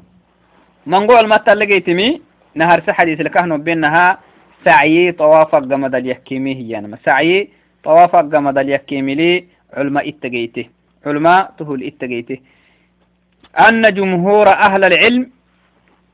من 0.86 1.08
قول 1.08 1.28
ما 1.28 1.38
تلقيتمي 1.38 2.22
نهر 2.56 2.82
سحديث 2.88 3.22
لكهنو 3.22 3.58
بينها 3.58 4.18
سعي 4.66 5.12
طوافق 5.12 5.60
جمد 5.60 5.96
اليكيمي 5.96 6.56
هي 6.56 6.70
يعني 6.70 6.98
سعي 7.06 7.50
طوافق 7.84 8.22
جمد 8.22 8.58
اليكيمي 8.58 9.16
لي 9.16 9.46
علماء 9.78 10.10
اتقيته. 10.10 10.66
علماء 11.06 11.54
تهل 11.58 11.84
اتقيته. 11.88 12.38
أن 13.68 13.94
جمهور 13.94 14.48
أهل 14.48 14.84
العلم 14.84 15.30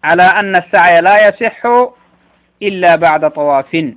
على 0.04 0.24
أن 0.24 0.56
السعي 0.56 1.02
لا 1.02 1.28
يصح 1.28 1.66
إلا 2.62 2.96
بعد 2.96 3.32
طواف. 3.32 3.94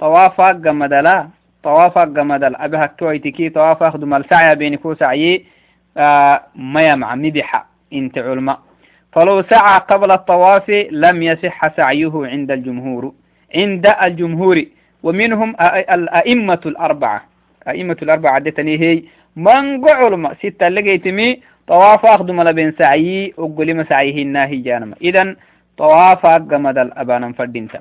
طوافق 0.00 0.50
جمد 0.50 0.92
لا 0.92 1.28
طوافق 1.62 2.04
جمد 2.04 2.44
أبها 2.44 2.86
كويتكي 2.86 3.48
طوافق 3.48 3.96
دم 3.96 4.14
السعي 4.14 4.54
بينكو 4.56 4.94
سعي 4.94 5.44
آه 5.96 6.40
ما 6.54 6.82
يمع 6.88 7.14
مبحة 7.14 7.66
إنت 7.92 8.18
علماء. 8.18 8.58
فلو 9.12 9.42
سعى 9.42 9.80
قبل 9.90 10.10
الطواف 10.10 10.70
لم 10.90 11.22
يصح 11.22 11.76
سعيه 11.76 12.12
عند 12.14 12.50
الجمهور 12.50 13.12
عند 13.56 13.86
الجمهور. 14.02 14.64
ومنهم 15.02 15.56
الأئمة 15.96 16.60
الأربعة. 16.66 17.33
أئمة 17.68 17.96
الأربعة 18.02 18.32
عدتني 18.32 18.80
هي 18.80 19.02
من 19.36 19.88
علماء 19.88 20.34
ستة 20.34 20.68
لقيتمي 20.68 21.40
طواف 21.66 22.06
أخدم 22.06 22.42
لبين 22.42 22.72
سعي 22.78 23.34
أقول 23.38 23.74
ما 23.74 23.84
سعيه 23.88 24.22
الناهي 24.22 24.56
جانما 24.56 24.96
إذن 25.02 25.36
طواف 25.78 26.26
أقمد 26.26 26.78
الأبانا 26.78 27.32
فردينتا 27.32 27.80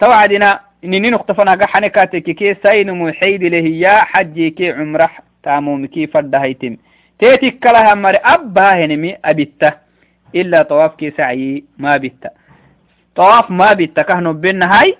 توعدنا 0.00 0.60
نيني 0.84 1.10
نقطفنا 1.10 1.52
قحني 1.54 1.88
كاتك 1.88 2.22
كي 2.22 2.54
سين 2.62 2.92
محيد 2.92 3.42
لهي 3.44 3.88
حجي 4.00 4.50
كي 4.50 4.72
عمره 4.72 5.10
تاموم 5.42 5.86
كي 5.86 6.06
فرد 6.06 6.34
هيتم. 6.34 6.76
تيتك 7.18 7.58
كلها 7.58 7.94
مر 7.94 8.16
أبها 8.24 8.84
هنمي 8.84 9.16
أبتا 9.24 9.72
إلا 10.34 10.62
طواف 10.62 10.94
كي 10.96 11.10
سعي 11.10 11.64
ما 11.78 11.96
بتا 11.96 12.30
طواف 13.16 13.50
ما 13.50 13.72
بتا 13.72 14.02
كهنو 14.02 14.32
بين 14.32 14.62
هاي 14.62 14.96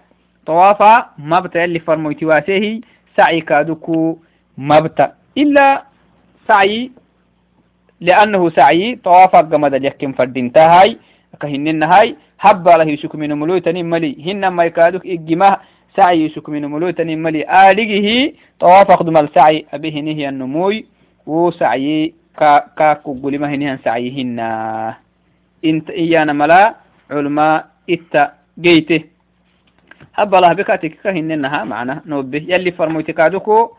طوافا 0.47 1.07
مبتا 1.19 1.65
اللي 1.65 1.79
فرمويتي 1.79 2.27
واسيه 2.27 2.81
سعي 3.18 3.42
كادوكو 3.42 4.18
مبتا 4.58 5.14
إلا 5.38 5.84
سعي 6.48 6.92
لأنه 8.02 8.50
سعي 8.50 8.96
طوافا 9.04 9.42
قمد 9.42 9.74
اليكم 9.74 10.12
فردين 10.14 10.52
هاي 10.56 10.98
كهنن 11.42 11.84
هاي 11.84 12.16
هبا 12.40 12.70
له 12.70 12.84
يشك 12.84 13.16
من 13.16 13.32
ملوتني 13.34 13.84
ملي 13.84 14.12
هن 14.26 14.48
ما 14.48 14.64
يكادوك 14.64 15.06
إجماه 15.08 15.58
سعي 15.96 16.26
يشك 16.26 16.50
من 16.50 16.66
ملوتني 16.66 17.16
ملي 17.16 17.42
آلقه 17.72 18.34
طواف 18.60 18.92
أخدم 18.92 19.18
السعي 19.18 19.66
أبيه 19.74 20.02
نهي 20.02 20.30
النموي 20.30 20.86
وسعي 21.28 22.14
كا 22.40 22.60
كا 22.78 22.94
كقول 22.94 23.40
ما 23.40 23.48
هنيان 23.54 23.78
سعيهن 23.86 24.40
انت 25.66 25.90
إيانا 25.90 26.34
ملا 26.34 26.76
علماء 27.12 27.68
إتا 27.90 28.34
جيته 28.60 29.02
هبا 30.15 30.39
الله 30.39 30.53
بكاتك 30.53 30.95
كهننها 31.03 31.65
معنا. 31.65 32.03
نوبه. 32.07 32.43
يلي 32.49 32.71
فرمويت 32.73 33.11
كادوكو 33.11 33.71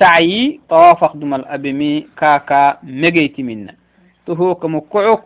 سعي 0.00 0.60
طواف 0.68 1.04
أخدم 1.04 1.34
الأبمي 1.34 2.06
كاكا 2.18 2.78
مجيت 2.82 3.40
منا 3.40 3.74
تهوك 4.26 4.64
مكعك 4.64 5.24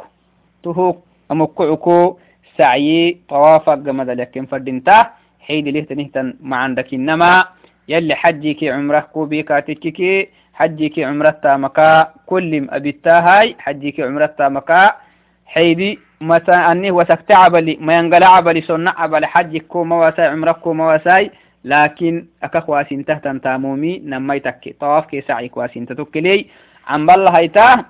تهوك 0.65 0.99
مكعكو 1.31 2.19
سعي 2.59 3.19
طواف 3.29 3.71
قمد 3.71 4.11
لكن 4.11 4.47
فردنتا 4.47 5.11
حيد 5.41 5.69
له 5.69 5.81
تنهتن 5.81 6.37
ما 6.41 6.57
عندك 6.57 6.95
إنما. 6.95 7.45
يلي 7.89 8.15
حجيك 8.15 8.65
عمره 8.65 9.01
كوبي 9.01 9.43
كاتككي 9.43 10.29
حجيك 10.55 10.99
عمره 10.99 11.31
تامكا. 11.31 12.13
كل 12.27 12.69
أبيتا 12.71 13.19
هاي 13.21 13.57
حجيك 13.59 14.01
عمره 14.01 14.27
تامكا. 14.27 15.08
حيدي 15.49 15.99
متى 16.21 16.53
أني 16.53 16.91
وسكت 16.91 17.33
عبلي 17.33 17.79
ما 17.81 17.99
ينقل 17.99 18.25
عبلي 18.25 18.61
سنة 18.61 18.91
عبلي 18.97 19.27
حجك 19.27 19.67
كو 19.67 19.85
مواساي 19.85 20.27
عمرك 20.27 20.57
كو 20.57 20.73
مواساي 20.73 21.31
لكن 21.65 22.27
أكا 22.43 22.61
خواسين 22.61 23.05
تهتن 23.05 23.41
تامومي 23.41 23.99
نمي 24.05 24.41
تكي. 24.41 24.73
طواف 24.81 25.07
كي 25.07 25.21
سعي 25.21 25.49
كواسين 25.49 25.87
تتكلي 25.87 26.47
عن 26.87 27.07
بالله 27.07 27.31
هيتا 27.31 27.85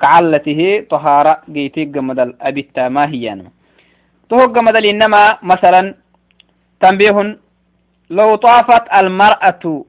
كعلته 0.00 0.86
طهارة 0.90 1.38
جيتي 1.50 1.84
جمدل 1.84 2.34
أبي 2.40 2.68
ما 2.78 3.04
هي 3.08 3.32
أنا 3.32 3.50
تهو 4.30 4.52
جمدل 4.52 4.86
إنما 4.86 5.38
مثلا 5.42 5.94
تنبيه 6.80 7.38
لو 8.10 8.34
طافت 8.36 8.82
المرأة 8.94 9.84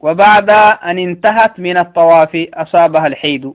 وبعد 0.00 0.50
أن 0.88 0.98
انتهت 0.98 1.60
من 1.60 1.76
الطواف 1.76 2.46
أصابها 2.54 3.06
الحيد. 3.06 3.52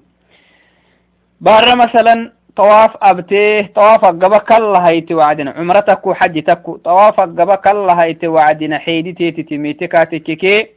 بار 1.42 1.76
مثلا 1.76 2.37
طواف 2.58 2.92
أبتيه 3.02 3.72
طواف 3.76 4.06
قبك 4.06 4.52
الله 4.52 4.80
هيت 4.80 5.12
وعدنا. 5.12 5.52
عمرتك 5.52 6.08
وحجتك 6.08 6.66
طواف 6.84 7.20
قبك 7.20 7.68
الله 7.68 7.94
هيت 7.94 8.26
وعدنا. 8.26 8.78
حيدي 8.78 9.14
تيتي 9.14 9.44
تميتك 9.44 10.10
كي 10.10 10.68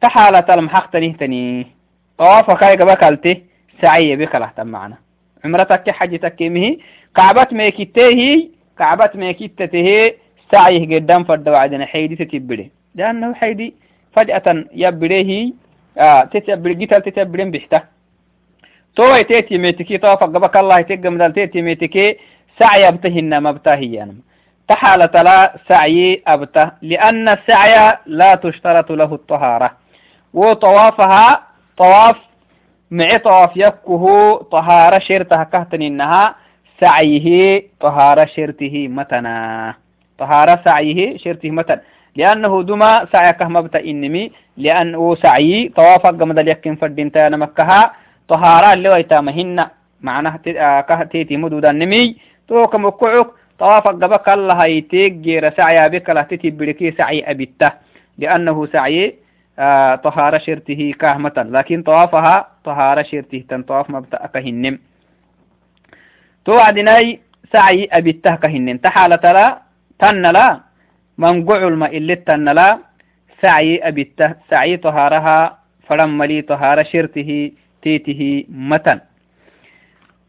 تحالة 0.00 0.54
المحق 0.54 0.90
تني. 0.90 1.66
طواف 2.18 2.50
كاي 2.50 2.76
قبك 2.76 3.04
التي 3.04 3.42
سعي 3.82 4.16
بك 4.16 4.34
له 4.34 4.50
معنا. 4.58 4.96
عمرتك 5.44 5.90
حجتك 5.90 6.42
مهي. 6.42 6.78
كعبت 7.16 7.52
ميكتيه 7.52 8.48
كعبت 8.78 9.16
ميكتته 9.16 10.12
سعيه 10.52 10.96
قدام 10.96 11.24
فرد 11.24 11.48
وعدنا. 11.48 11.86
حيدي 11.86 12.16
تتبري 12.16 12.70
لأنه 12.94 13.34
حيدي 13.34 13.74
فجأة 14.12 14.64
يبريه 14.72 15.52
آه 15.98 16.24
تتبري 16.24 16.74
قتل 16.74 17.02
تتبرين 17.02 17.50
بحته 17.50 17.80
تو 18.96 19.22
تيتي 19.22 19.58
ميتكي 19.58 19.98
تو 19.98 20.16
فقبك 20.16 20.56
الله 20.56 20.80
تقم 20.80 21.18
دل 21.18 21.32
تيتي 21.32 21.62
ميتكي 21.62 22.16
سعي 22.58 22.88
أبتهن 22.88 23.42
مبتهي 23.42 24.06
تحالة 24.68 25.22
لا 25.22 25.54
سعي 25.68 26.22
أبته 26.26 26.70
لأن 26.82 27.28
السعي 27.28 27.98
لا 28.06 28.34
تشترط 28.34 28.92
له 28.92 29.14
الطهارة. 29.14 29.70
وطوافها 30.34 31.42
طواف 31.76 32.16
مع 32.90 33.16
طواف 33.16 33.56
يكه 33.56 34.36
طهارة 34.52 34.98
شرتها 34.98 35.44
كهتن 35.44 35.82
إنها 35.82 36.34
سعيه 36.80 37.62
طهارة 37.80 38.24
شرته 38.24 38.88
متنا. 38.88 39.74
طهارة 40.18 40.60
سعيه 40.64 41.16
شرته 41.16 41.50
متن. 41.50 41.78
لأنه 42.16 42.62
دما 42.62 43.06
سعيك 43.12 43.42
مبتا 43.42 43.80
إنمي 43.80 44.30
لأنه 44.56 45.14
سعي 45.14 45.72
طواف 45.76 46.06
قمد 46.06 46.38
اليكين 46.38 46.76
فردين 46.76 47.12
تانا 47.12 47.36
مكها 47.36 47.92
طهارة 48.28 48.72
اللي 48.72 48.88
ويتامهن 48.88 49.66
معناه 50.00 50.40
آه، 50.48 51.02
تيتي 51.12 51.36
مدودا 51.36 51.72
نمي 51.72 52.16
تو 52.48 52.66
كمكعك 52.66 53.26
طواف 53.58 53.88
قبك 53.88 54.28
الله 54.28 54.64
يتيك 54.66 55.12
جير 55.12 55.50
سعي 55.56 55.88
بك 55.88 56.10
لا 56.10 56.22
تتي 56.22 56.50
بركي 56.50 56.90
سعي 56.92 57.30
أبته 57.30 57.70
لأنه 58.18 58.66
سعي 58.66 59.14
آه 59.58 59.94
طهارة 59.94 60.38
شرته 60.38 60.94
كهمة. 61.00 61.32
لكن 61.36 61.82
طوافها 61.82 62.48
طهارة 62.64 63.02
شرته. 63.02 63.44
تنطواف 63.48 63.90
مبتأ 63.90 64.26
كهنم 64.26 64.78
تو 66.44 66.58
عدناي 66.58 67.20
سعي 67.52 67.88
أبته 67.92 68.34
كهنم 68.34 68.76
تحالة 68.76 69.32
لا 69.32 69.58
تن 69.98 70.22
لا. 70.22 70.60
منقع 71.18 71.68
الماء 71.68 71.96
اللي 71.96 72.16
تن 72.16 72.48
لا. 72.48 72.78
سعي 73.42 73.78
أبته 73.88 74.34
سعي 74.50 74.76
طهارها. 74.76 75.58
فلم 75.86 76.18
ملي 76.18 76.42
طهارة 76.42 76.82
شرته. 76.82 77.52
تيته 77.84 78.44
متن. 78.48 79.00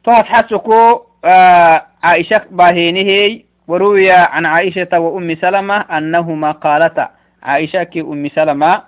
طهت 0.03 0.25
حسكو 0.25 1.01
آه 1.25 1.81
عائشة 2.03 2.41
باهينه 2.51 3.41
وروي 3.67 4.11
عن 4.11 4.45
عائشة 4.45 4.99
وأم 4.99 5.35
سلمة 5.35 5.77
أنهما 5.97 6.51
قالتا. 6.51 7.09
عائشة 7.43 7.83
كي 7.83 8.01
أم 8.01 8.29
سلمة. 8.29 8.81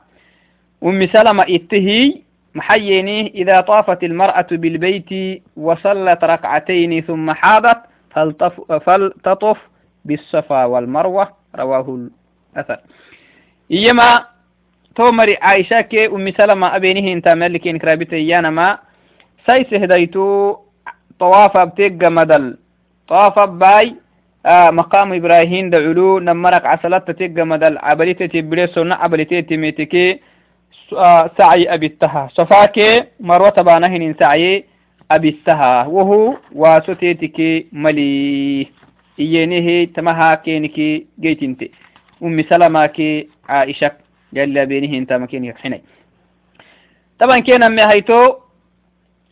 أم 0.84 1.08
سلمة 1.08 1.44
إتهي 1.50 2.22
محييني 2.56 3.28
إذا 3.36 3.62
طافت 3.62 4.04
المرأة 4.04 4.48
بالبيت 4.51 5.42
وصلت 5.58 6.24
ركعتين 6.24 7.01
ثم 7.01 7.32
حاضت 7.32 7.80
فلتطف 8.86 9.58
بالصفا 10.06 10.66
والمروة. 10.66 11.27
رواه 11.56 11.88
الأثر. 12.56 12.80
إيما 13.72 14.25
تومري 14.98 15.38
عائشة 15.42 15.81
كي 15.81 16.05
أم 16.07 16.25
سلمة 16.31 16.75
أبينه 16.75 17.05
انت 17.14 17.27
ملك 17.27 17.68
إنكرابت 17.68 18.14
إيانا 18.14 18.50
ما 18.50 18.77
سيس 19.46 19.74
هديتو 19.74 20.55
طواف 21.20 21.57
بتيق 21.57 22.03
مدل 22.18 22.57
طواف 23.07 23.40
باي 23.40 23.96
آه 24.46 24.70
مقام 24.72 25.14
إبراهيم 25.14 25.70
دعلو 25.70 26.20
نمرك 26.20 26.66
عسلت 26.66 27.12
تيق 27.12 27.36
مدل 27.51 27.77
عبلتي 27.77 28.27
تبري 28.27 28.68
سنة 28.68 28.96
عبلتي 28.96 29.42
تميتكي 29.42 30.20
سعي 31.38 31.74
أبتها 31.74 32.27
صفاكي 32.33 33.03
مروة 33.20 33.57
بانهن 33.62 34.16
سعي 34.20 34.66
أبتها 35.12 35.86
وهو 35.86 36.33
واسوتيتك 36.55 37.66
ملي 37.74 38.68
إينيه 39.20 39.86
تمها 39.96 40.36
كينكي 40.36 41.05
جيتنتي 41.20 41.72
أم 42.24 42.42
سلمة 42.50 42.86
كي 42.86 43.29
عائشة 43.50 43.92
قال 44.35 44.66
بينه 44.66 44.98
انت 44.98 45.13
مكين 45.13 45.46
يحني 45.46 45.81
طبعا 47.20 47.40
كي 47.40 47.57
نمي 47.57 47.81
هيتو 47.81 48.33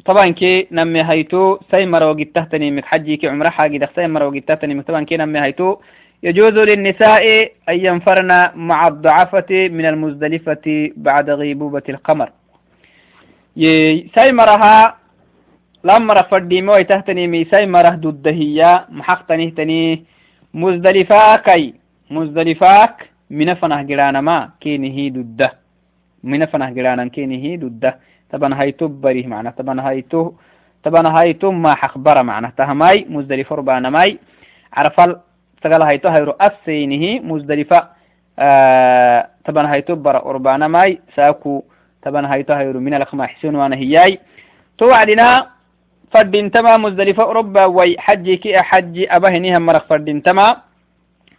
طبعا 0.05 0.29
كي 0.29 0.67
نمي 0.71 1.01
هيتو 1.03 1.57
سيمر 1.71 2.03
وقت 2.03 2.27
تهتني 2.35 2.71
مك 2.71 2.85
حجي 2.85 3.17
كي 3.17 3.27
عمره 3.27 3.49
حاجي 3.49 3.87
سيمر 3.95 4.23
وقت 4.23 4.47
تهتني 4.47 4.75
مك. 4.75 4.87
طبعا 4.87 5.03
كي 5.03 5.17
نمي 5.17 5.39
هيتو 5.39 5.77
يجوز 6.23 6.53
للنساء 6.53 7.51
أن 7.69 7.85
ينفرن 7.85 8.49
مع 8.55 8.87
الضعفة 8.87 9.51
من 9.51 9.85
المزدلفة 9.85 10.91
بعد 10.97 11.29
غيبوبة 11.29 11.83
القمر. 11.89 12.29
سيمرها 14.15 14.97
لما 15.83 16.13
رفضي 16.13 16.61
موي 16.61 16.83
تهتني 16.83 17.27
مي 17.27 17.45
سيمره 17.45 17.89
ضدهية 17.89 18.85
محقتني 18.89 19.51
تني 19.51 20.03
مزدلفة 20.53 21.37
كي 21.37 21.73
مزدلفاك 22.11 23.09
من 23.29 23.53
فنه 23.53 23.81
جرانا 23.81 24.21
ما 24.21 24.49
كينه 24.61 24.97
ددة 25.09 25.53
من 26.23 26.45
فنه 26.45 26.69
جرانا 26.69 27.07
كينه 27.07 27.55
ددة 27.55 27.99
طبعا 28.31 28.53
هاي 28.61 28.71
تبريه 28.71 29.27
معنا 29.27 29.49
طبعا 29.49 29.81
هاي 29.81 30.01
تو 30.01 30.31
طبعا 30.83 31.07
هاي 31.07 31.33
توم 31.33 31.61
ما 31.61 31.75
حخبر 31.75 32.23
معنا 32.23 32.51
تهماي 32.57 33.05
مزدلف 33.09 33.53
ربانا 33.53 33.89
ماي 33.89 34.19
عرف 34.73 34.99
ال 34.99 35.19
تقال 35.61 35.81
هاي 35.81 35.97
تو 35.97 36.09
هيرو 36.09 36.31
أسينه 36.31 37.19
مزدلفة 37.19 37.87
آه 38.39 39.27
طبعا 39.45 39.71
هاي 39.73 39.81
تبر 39.81 40.15
أربانا 40.29 40.67
ماي 40.67 41.01
ساكو 41.15 41.63
طبعا 42.03 42.33
هاي 42.33 42.43
تو 42.43 42.53
هيرو 42.53 42.79
من 42.79 42.93
الأخ 42.93 43.15
حسين 43.21 43.55
وأنا 43.55 43.75
هياي 43.75 44.19
تو 44.77 44.91
علينا 44.91 45.47
فردين 46.11 46.51
تما 46.51 46.77
مزدلفة 46.77 47.23
أوروبا 47.23 47.65
وي 47.65 47.95
حجي 47.99 48.37
كي 48.37 48.61
حجي 48.61 49.15
أبهنيها 49.15 49.59
مرخ 49.59 49.85
فردين 49.85 50.23
تما 50.23 50.57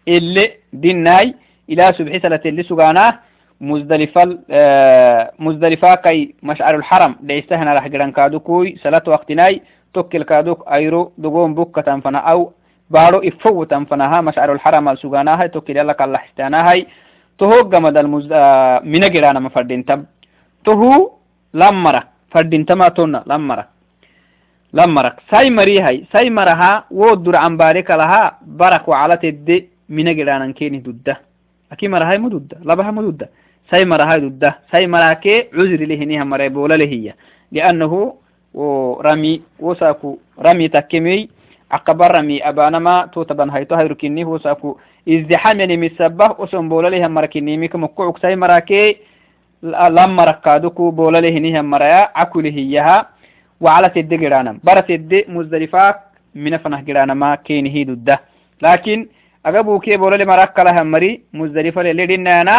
اللي 0.09 0.53
دين 0.73 0.97
ناي 1.03 1.35
إلى 1.71 1.93
سبح 1.99 2.17
سلة 2.23 2.41
اللي 2.47 2.63
سجانا 2.63 3.19
مزدلفة 3.61 4.39
آه 4.51 5.33
مزدلفة 5.39 5.95
كي 5.95 6.35
مشعر 6.43 6.75
الحرم. 6.77 7.17
ليستهنا 7.23 7.75
رح 7.75 7.87
جران 7.89 8.13
كادوكوي 8.13 8.77
صلاة 8.83 9.03
وقتناي 9.07 9.63
توكل 9.95 10.23
كادوك 10.23 10.69
أيرو 10.73 11.13
دقوم 11.19 11.55
بوكة 11.55 11.83
تنفنا 11.83 12.19
أو 12.19 12.53
بارو 12.91 13.19
إفو 13.19 13.65
تنفناها 13.65 14.21
مشعر 14.21 14.53
الحرم 14.53 14.89
السجانا 14.89 15.47
توكل 15.47 15.79
الله 15.79 15.93
كالله 15.93 16.21
استانا 16.25 16.71
هاي. 16.71 16.87
تهو 17.39 17.69
جمد 17.69 17.97
المز 17.97 18.29
آه 18.33 18.81
من 18.85 19.11
جرانا 19.11 19.41
مفردين 19.41 19.85
تب 19.85 20.05
تهو 20.65 21.11
لمرة 21.55 22.03
فردين 22.31 22.67
تما 22.67 22.89
تونا 22.89 23.25
لمرة 23.27 23.67
لمرك 24.73 25.17
ساي 25.31 25.51
مري 25.51 25.81
هاي 25.81 26.05
ساي 26.13 26.31
مرها 26.31 26.85
ودر 26.91 27.37
عن 27.37 27.57
بارك 27.57 27.91
لها 27.91 28.39
برك 28.47 28.89
وعلى 28.89 29.17
تدي 29.17 29.69
من 29.89 30.17
جرانا 30.17 30.53
كيني 30.53 30.79
دده 30.79 31.17
أكي 31.73 31.89
مرهاي 31.89 32.19
مدودة 32.19 32.57
لبها 32.65 32.91
مدودة. 32.91 33.31
ساي 33.71 33.85
مرهاي 33.85 34.21
دودة. 34.21 34.59
ساي 34.73 34.87
مراكي 34.87 35.39
عذر 35.55 35.87
لهنيها 35.87 36.25
مرأي 36.25 36.49
بولا 36.49 36.75
لهي 36.77 37.15
لأنه 37.53 38.15
رمي 39.01 39.43
وساكو 39.61 40.19
رمي 40.41 40.69
تكمي 40.69 41.29
عقبر 41.71 42.11
رمي 42.15 42.49
أبانما 42.49 43.07
توتبان 43.13 43.51
هايتو 43.51 43.75
هيركني 43.75 44.25
وساكو 44.25 44.79
إزدحام 45.09 45.61
يعني 45.61 45.77
مسبه 45.77 46.45
أسم 46.45 46.69
بولا 46.69 46.89
لها 46.89 47.09
مركني 47.09 47.57
ميك 47.57 47.77
مكوعك 47.77 48.19
ساي 48.19 48.37
مراكي 48.37 48.97
لما 49.63 50.25
ركادوكو 50.25 50.91
بولا 50.91 51.21
لهنيها 51.21 51.63
مرأي 51.63 52.09
عكو 52.15 52.41
لهيها 52.41 53.09
وعلى 53.61 53.89
تد 53.89 54.15
جرانم 54.15 54.61
برا 54.65 54.81
تد 54.81 55.25
مزدلفاك 55.29 55.97
من 56.35 56.57
فنه 56.57 56.81
جرانما 56.81 57.35
كينهي 57.35 57.85
دودة. 57.85 58.21
لكن 58.63 59.07
agabuke 59.47 59.95
bolole 60.03 60.25
marakkalahan 60.27 60.89
mari 60.95 61.11
muzdalifale 61.39 61.95
ledinayana 61.99 62.57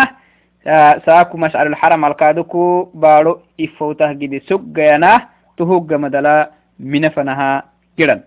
saaku 1.05 1.35
mashcar 1.43 1.67
alxaram 1.67 2.03
alkaaduku 2.09 2.63
baado 3.03 3.31
ifowtah 3.65 4.11
gidi 4.19 4.39
suggayana 4.49 5.11
tuhugga 5.57 5.97
madala 6.03 6.35
minafanaha 6.79 7.49
giran 7.97 8.21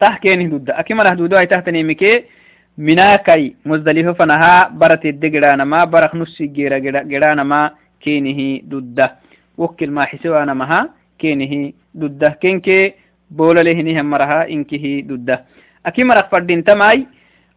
tah 0.00 0.14
kenih 0.22 0.48
dudda 0.52 0.78
aki 0.80 0.94
malah 0.94 1.14
dudo 1.18 1.34
ay 1.36 1.50
tahtanimike 1.50 2.12
مناكي 2.78 3.54
مزدلفة 3.66 4.12
فنها 4.12 4.68
برت 4.80 5.04
الدقران 5.06 5.62
ما 5.62 5.84
برخ 5.84 6.14
نسي 6.14 6.46
جيرا 6.46 6.78
جيران 7.10 7.40
ما 7.42 7.74
كينه 8.00 8.40
ضده 8.70 9.06
وكل 9.58 9.90
ما 9.90 10.04
حسوانا 10.04 10.54
مها 10.54 10.80
كينه 11.18 11.72
ضده 11.96 12.38
كينك 12.38 12.94
بولا 13.30 13.62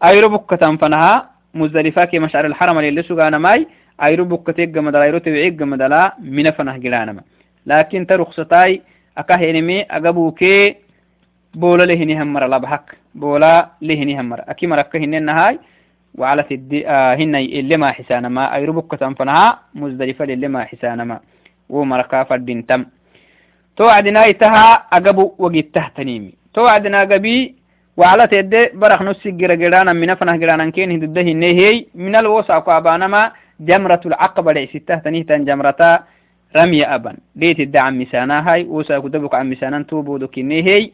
أيرو 0.03 0.29
بكتان 0.29 0.77
فنها 0.77 1.29
مزدلفة 1.53 2.05
كي 2.05 2.19
مشعر 2.19 2.45
الحرم 2.45 2.77
اللي 2.79 3.03
سوغانا 3.03 3.37
ماي 3.37 3.67
أيرو 4.03 4.25
بكتيك 4.25 4.69
جمدلا 4.69 5.03
أيرو 5.03 5.17
تبعيك 5.17 5.53
جمدلا 5.53 6.15
من 6.19 6.51
فنه 6.51 6.77
جلانما 6.77 7.21
لكن 7.65 8.07
ترخصتاي 8.07 8.81
أكهنمي 9.17 9.81
أقبوكي 9.81 10.75
بولا 11.55 11.83
لهني 11.83 12.21
همر 12.21 12.47
لبحك 12.47 12.97
بولا 13.15 13.69
لهني 13.81 14.19
همر 14.19 14.39
أكي 14.47 14.67
مركه 14.67 14.97
هنن 14.99 15.29
هاي 15.29 15.59
وعلى 16.15 16.43
تدي 16.43 16.87
آه 16.89 17.15
هن 17.15 17.35
اللي 17.35 17.77
ما 17.77 17.91
حسانا 17.91 18.29
ما 18.29 18.55
أي 18.55 18.65
ربك 18.65 18.99
تنفنها 18.99 19.59
مزدلفة 19.75 20.25
اللي 20.25 20.47
ما 20.47 20.63
حسانا 20.63 21.03
ما 21.03 21.19
ومركا 21.69 22.23
فردين 22.23 22.65
تم 22.65 22.85
توعدنا 23.77 24.25
يتها 24.25 24.73
أقبو 24.93 25.33
وقت 25.37 25.65
تهتنيمي 25.73 26.33
توعدنا 26.53 26.99
قبي 27.01 27.55
وعلى 27.97 28.27
تدي 28.27 28.69
برخ 28.73 29.01
نسي 29.01 29.31
جرا 29.31 29.55
جرانا 29.55 29.93
من 29.93 30.15
فنه 30.15 30.35
جرانا 30.35 30.69
كين 30.69 30.91
هدده 30.91 31.21
هي 31.21 31.85
من 31.95 32.15
الوسع 32.15 32.59
قابانا 32.59 33.07
ما 33.07 33.31
جمرة 33.59 34.01
العقبة 34.05 34.53
لعسته 34.53 34.95
تنهتن 34.95 35.45
جمرتا 35.45 35.99
رمي 36.55 36.83
أبا 36.85 37.15
ليت 37.35 37.59
الدعم 37.59 38.01
مسانا 38.01 38.53
هاي. 38.53 38.63
وسا 38.63 38.99
كدبك 38.99 39.35
عن 39.35 39.49
مسانا 39.49 39.83
توبو 39.83 40.17
دو 40.17 40.27
كيني 40.27 40.63
هي 40.63 40.91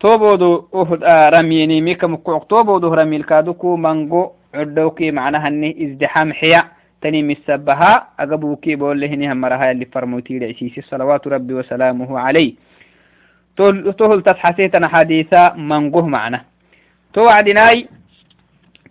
توبودو 0.00 0.68
أهد 0.74 1.04
رميني 1.34 1.80
ميكا 1.80 2.06
مكوك. 2.06 2.44
توبودو 2.50 2.94
رمي 2.94 3.16
الكادوكو 3.16 3.76
مانغو 3.76 4.32
عدوكي 4.54 5.10
معناها 5.10 5.48
اني 5.48 5.70
ازدحام 5.84 6.32
حيا. 6.32 6.64
تني 7.02 7.22
مسبها 7.22 8.08
أقبوكي 8.20 8.76
بقول 8.76 9.00
لهني 9.00 9.32
همرها 9.32 9.70
اللي 9.70 9.84
فرموتي 9.84 10.38
لعسيسي 10.38 10.80
صلوات 10.82 11.26
ربي 11.28 11.54
وسلامه 11.54 12.18
عليه. 12.18 12.54
تهل 13.98 14.22
تتحسيتنا 14.22 14.88
حديثا 14.88 15.52
منغوه 15.52 16.06
معنا. 16.06 16.44
توعدناي 17.12 17.88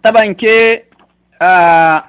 طبعا 0.04 0.26
كي 0.26 0.82
آه 1.42 2.04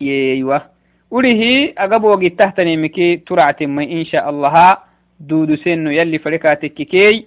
ييوه. 0.00 0.62
وليه 1.10 1.74
أقبوغي 1.78 2.28
تحتني 2.28 2.76
مكي 2.76 3.16
ترعت 3.16 3.62
ما 3.62 3.82
إن 3.82 4.04
شاء 4.04 4.30
الله. 4.30 4.76
دودو 5.20 5.56
سنو 5.56 5.90
يلي 5.90 6.18
فريكاتك 6.18 6.74
كي 6.74 7.26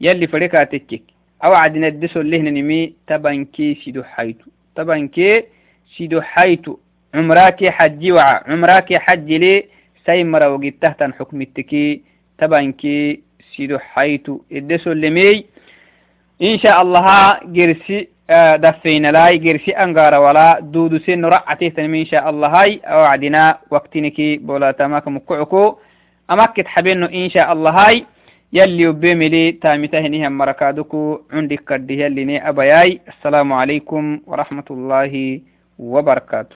يلي 0.00 0.26
فريكا 0.26 0.64
تكك 0.64 1.02
أو 1.44 1.54
عدنا 1.54 1.88
الدسو 1.88 2.20
اللي 2.20 2.40
هنا 2.40 2.50
نمي 2.50 2.94
تبنكي 3.06 3.74
سيدو 3.84 4.02
حيتو. 4.02 4.50
تبنكي 4.76 5.44
سيدو 5.96 6.20
حيتو 13.78 14.40
الدسو 14.52 14.92
اللي 14.92 15.10
مي 15.10 15.44
إن 16.42 16.58
شاء 16.58 16.82
الله 16.82 17.38
جرسي 17.44 18.08
آه، 18.30 18.56
دفينا 18.56 19.12
لاي 19.12 19.38
جرسي 19.38 19.70
أنغارا 19.70 20.18
ولا 20.18 20.60
دودو 20.60 20.98
سن 20.98 21.30
تنمي 21.76 22.00
إن 22.00 22.06
شاء 22.06 22.30
الله 22.30 22.48
هاي. 22.48 22.80
أو 22.84 23.00
عدنا 23.04 23.58
وقتنكي 23.70 24.36
بولا 24.36 24.70
تماك 24.70 25.08
مكعكو 25.08 25.76
أمكت 26.30 26.66
حبينو 26.66 27.06
إن 27.06 27.30
شاء 27.30 27.52
الله 27.52 28.04
يلي 28.52 28.88
وبيملي 28.88 29.52
تامتهنها 29.52 30.28
مركادكو. 30.28 31.20
عندك 31.32 31.60
كده 31.68 31.94
يلي 31.94 32.38
أبياي. 32.38 33.00
السلام 33.08 33.52
عليكم 33.52 34.20
ورحمة 34.26 34.68
الله 34.70 35.40
وبركاته. 35.78 36.52